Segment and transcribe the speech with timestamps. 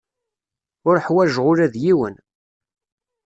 [0.87, 2.15] Ur ḥwajeɣ ula d yiwen.